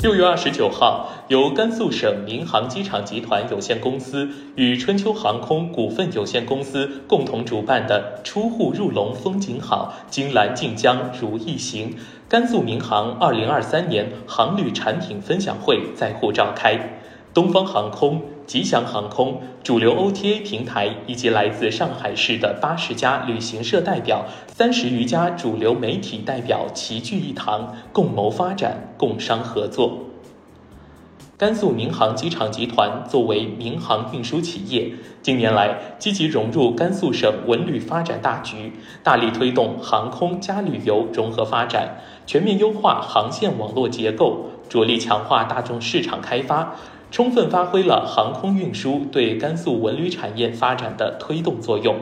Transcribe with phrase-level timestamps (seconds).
[0.00, 11.96] 六月二十九号，由甘肃省民航机场集团有限公司与春秋航空股份有限公司共同主办的“出户入龙风景好，金兰靖江如意行”
[12.30, 17.00] 甘肃民航二零二三年航旅产品分享会在沪召开，
[17.34, 18.22] 东方航空。
[18.48, 29.98] 吉祥航空、主流 OTA 平台以及来自上海市的八十家旅行社代表、三十余家主流媒体代表齐聚一堂，共谋发展、共商合作。
[31.36, 38.72] 甘肃民航机场集团作为民航运输企业，近年来积极融入甘肃省文旅发展大局，
[39.02, 46.74] 大力推动航空加旅游融合发展，全面优化航线网络结构，着力强化大众市场开发。
[47.10, 51.96] 充分发挥了航空运输对甘肃文旅产业发展的推动作用。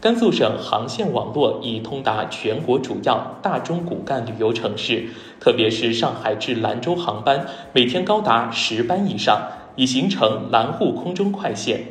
[0.00, 5.08] 甘肃省航线网络已通达全国主要大中骨干旅游城市，
[5.40, 11.86] 特别是上海至兰州航班每天高达十班以上，已形成兰沪空中快线。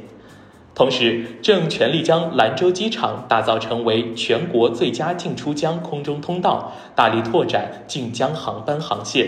[0.74, 9.28] 同时，正全力将兰州机场打造成为全国最佳进出疆空中通道，大力拓展进江航班航线。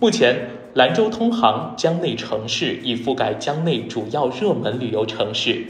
[0.00, 0.48] 目前。
[0.72, 5.66] 兰州通航江内城市，已覆盖江内主要热门旅游城市，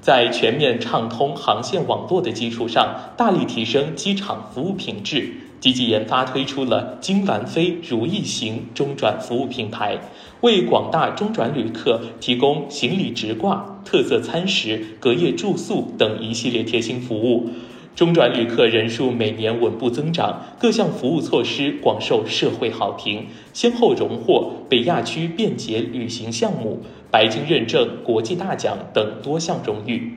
[0.00, 9.98] 在全面畅通航线网络的基础上，大力提升机场服务品质，积极研发推出了“金兰飞如意行”中转服务品牌，
[10.40, 17.50] 为广大中转旅客提供行李直挂、特色餐食、隔夜住宿等一系列贴心服务。
[17.98, 30.12] 中转旅客人数每年稳步增长，各项服务措施广受社会好评，先后荣获北亚区便捷旅行项目、白金认证、国际大奖等多项荣誉。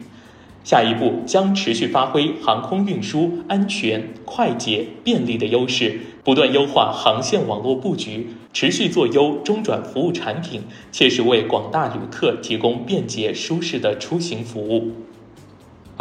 [0.63, 14.91] 下一步将持续发挥航空运输安全、快捷、便利的优势，不断优化航线网络布局，持续做优中转服务产品，切实为广大旅客提供便捷舒适的出行服务。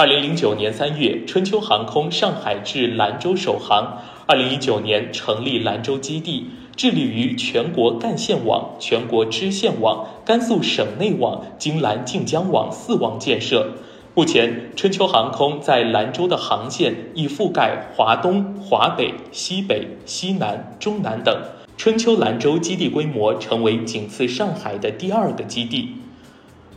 [0.00, 3.98] 二零零九年三月，春秋航空上海至兰州首航。
[4.24, 13.74] 二零一九年成立兰州基地，致力于全国干线网、全国支线网、甘肃省内网、金兰靖江网四网建设。
[14.14, 21.38] 目前，春秋航空在兰州的航线已覆盖华东、华北、西北、西南、中南等。
[21.76, 25.90] 春秋兰州基地规模成为仅次上海的第二个基地。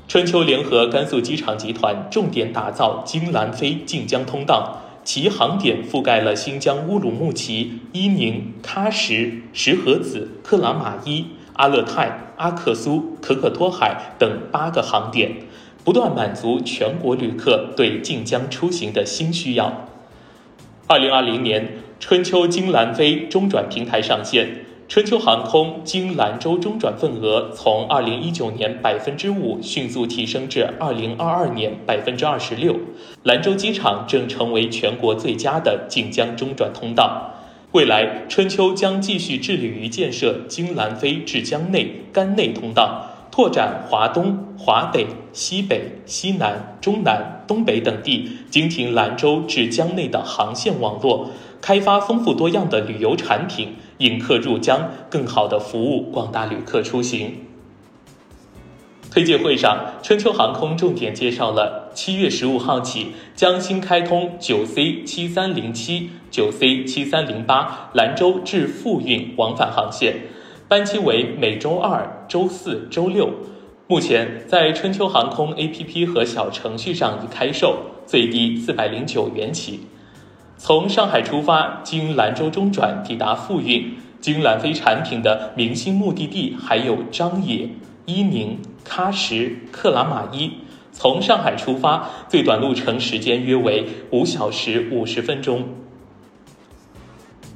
[0.08, 15.38] 春秋联合甘肃机场集团重点打造金兰飞晋江通道，其航点覆盖了新疆乌鲁木齐、伊宁、喀什、石河子、克拉玛依、阿勒泰、阿克苏、可可托海等八个航点，
[15.84, 19.88] 不断满足全国旅客对晋江出行的新需要。
[20.86, 24.66] 二零二零年，春秋金兰飞中转平台上线。
[24.90, 32.76] 春秋航空经兰州中转份额从二零一九年百分之五迅速提升至二零二二年百分之二十六，
[33.24, 37.32] 兰州机场正成为全国最佳的晋江中转通道。
[37.72, 51.32] 未来，春秋将继续致力于建设经兰飞至江内、甘内通道，拓展华东、华北、西北、西南、中南、东北等地经停兰州至江内的航线网络。
[51.62, 57.38] 开发丰富多样的旅游产品，引客入江，更好地服务广大旅客出行。
[59.12, 70.16] 推介会上，春秋航空重点介绍了七月十五号起将新开通九 C 七三零七、九 C 七三零八兰州至富运往返航线，
[70.68, 73.30] 班期为每周二、周四周六。
[73.86, 77.78] 目前在春秋航空 APP 和小程序上已开售，
[78.08, 79.82] 最低四百零九元起。
[80.66, 87.72] 从上海出发，经兰州中转抵达富蕴，经兰飞产品的明星目的地还有张掖、
[88.06, 88.58] 伊宁、
[88.88, 90.54] 喀什、克拉玛依。
[90.94, 95.66] 从上海出发，最短路程时间约为五小时五十分钟。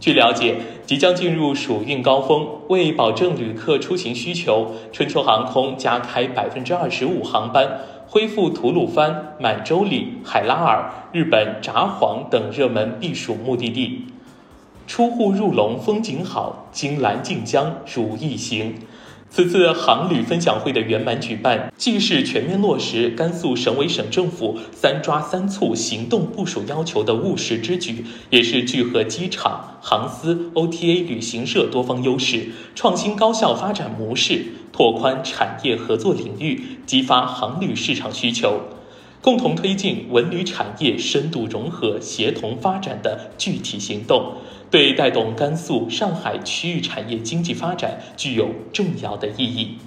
[0.02, 7.80] 据了解，即将进入暑运高峰，为保证旅客出行需求，春秋航空加开百分之二十五航班。
[8.10, 14.06] 恢复吐鲁番、满洲里、海拉尔、日本札幌等热门避暑目的地，
[14.88, 18.76] 出户入笼风景好，金兰靖江如意行。
[19.30, 34.46] 此次航旅分享会的圆满举办，既是全面落实甘肃省委省政府“三抓三促”行动部署要求的务实之举，也是聚合机场、航司、OTA、旅行社多方优势，创新高效发展模式。
[34.72, 38.62] 拓宽产业合作领域，激发航旅市场需求。
[39.22, 44.36] 共同推进文旅产业深度融合、协同发展的具体行动，
[44.72, 49.78] 对带动甘肃、上海区域产业经济发展具有重要的意义。